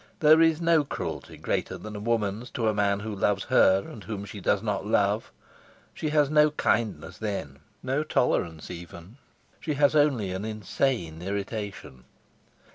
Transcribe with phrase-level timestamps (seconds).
[0.19, 4.03] There is no cruelty greater than a woman's to a man who loves her and
[4.03, 5.31] whom she does not love;
[5.93, 9.17] she has no kindness then, no tolerance even,
[9.59, 12.05] she has only an insane irritation.